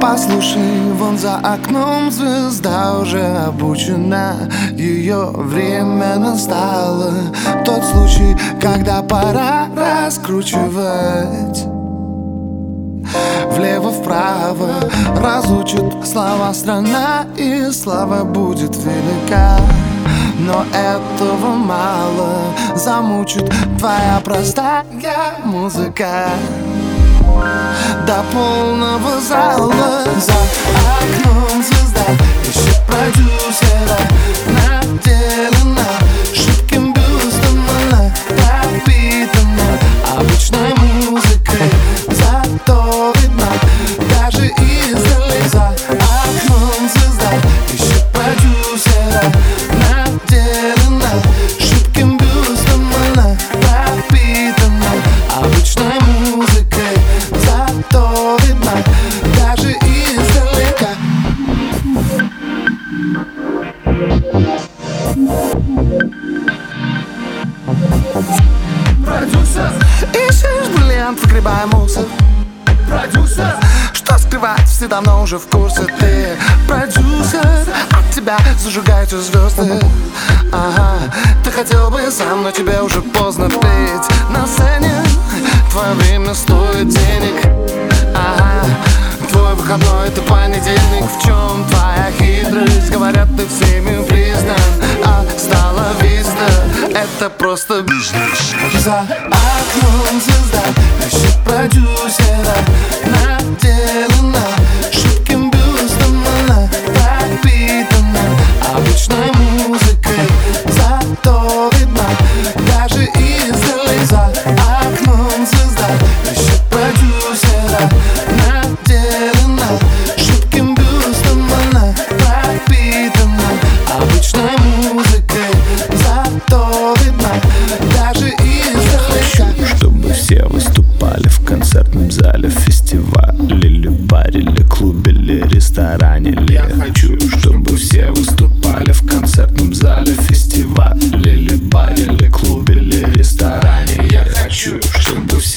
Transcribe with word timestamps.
Послушай, 0.00 0.92
вон 0.94 1.16
за 1.16 1.36
окном 1.36 2.10
звезда 2.10 2.98
уже 2.98 3.24
обучена. 3.46 4.50
Ее 4.72 5.30
время 5.34 6.16
настало. 6.16 7.12
Тот 7.64 7.84
случай, 7.84 8.36
когда 8.60 9.02
пора 9.02 9.68
раскручивать. 9.76 11.66
Влево-вправо 13.52 14.90
разучит 15.16 15.84
слова 16.06 16.54
страна 16.54 17.26
И 17.36 17.70
слава 17.70 18.24
будет 18.24 18.74
велика. 18.76 19.58
Но 20.38 20.64
этого 20.74 21.54
мало 21.54 22.54
Замучит 22.74 23.52
твоя 23.78 24.20
простая 24.24 24.84
музыка 25.44 26.30
до 28.06 28.22
полного 28.32 29.20
зала. 29.20 30.04
За 30.18 30.32
окном 30.32 31.62
звезда 31.62 32.06
Ищет 32.48 32.80
продюсера 32.86 33.98
Бриллиант, 71.02 71.20
выгребая 71.20 71.66
мусор 71.66 72.04
продюсер, 72.88 73.56
Что 73.92 74.18
скрывать, 74.18 74.68
все 74.68 74.86
давно 74.86 75.22
уже 75.22 75.36
в 75.36 75.48
курсе. 75.48 75.84
Ты 75.98 76.36
продюсер, 76.68 77.66
от 77.90 78.14
тебя 78.14 78.38
зажигаются 78.56 79.20
звезды. 79.20 79.80
Ага, 80.52 80.98
ты 81.42 81.50
хотел 81.50 81.90
бы 81.90 82.08
сам, 82.08 82.44
но 82.44 82.52
тебе 82.52 82.80
уже 82.82 83.02
поздно 83.02 83.50
петь. 83.50 84.30
На 84.30 84.46
сцене 84.46 84.94
твое 85.72 85.94
время 85.94 86.34
стоит 86.34 86.88
денег. 86.88 87.34
Ага, 88.14 88.64
твой 89.28 89.54
выходной 89.56 90.06
это 90.06 90.22
понедельник. 90.22 91.04
В 91.18 91.24
чем 91.24 91.66
твоя 91.68 92.12
хитрость? 92.16 92.90
Говорят, 92.92 93.28
ты 93.36 93.44
всеми 93.48 94.04
признан. 94.04 94.56
А 95.04 95.24
стала 95.36 95.86
виста, 96.00 96.46
это 96.94 97.28
просто 97.28 97.82
За 98.04 98.98
окном 98.98 100.20
звезда, 100.20 100.64
ищет 101.06 101.36
продюсера 101.44 102.56
Наделена 103.04 104.48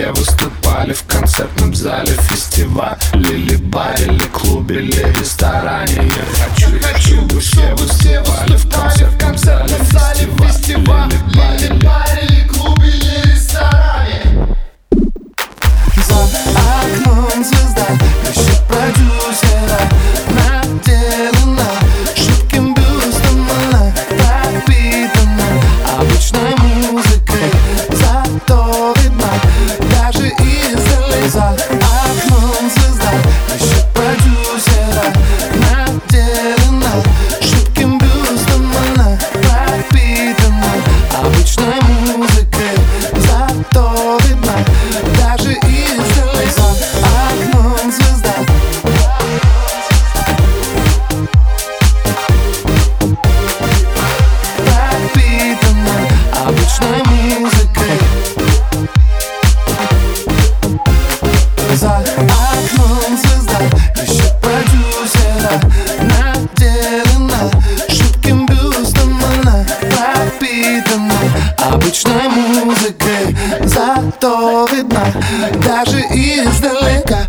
где 0.00 0.10
выступали 0.12 0.92
В 0.94 1.04
концертном 1.04 1.74
зале 1.74 2.12
фестиваль 2.28 2.96
лили 3.14 3.56
баре, 3.56 4.06
или 4.06 4.24
клубе, 4.32 4.76
или 4.76 5.12
ресторане. 5.18 5.92
Я 5.94 6.44
хочу, 6.44 6.74
я 6.74 6.80
хочу, 6.80 7.38
все 7.38 7.74
выступали 7.74 8.56
В 8.56 9.18
концертном 9.18 9.36
зале 9.36 10.26
фестиваль 10.38 11.12
лили 11.28 11.84
баре, 11.84 12.26
или 12.28 12.48
клубе, 12.48 12.88
или 12.88 13.32
ресторане. 13.32 14.56
За 16.08 16.14
окном 16.14 17.44
звезда 17.44 17.79
то 74.20 74.66
видно 74.70 75.00
Даже 75.64 76.00
издалека 76.00 77.19